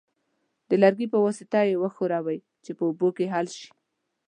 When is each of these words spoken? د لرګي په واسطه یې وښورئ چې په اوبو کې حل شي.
د 0.69 0.71
لرګي 0.83 1.07
په 1.13 1.17
واسطه 1.25 1.59
یې 1.69 1.75
وښورئ 1.81 2.37
چې 2.63 2.71
په 2.77 2.83
اوبو 2.87 3.07
کې 3.17 3.25
حل 3.33 3.47
شي. 3.57 3.69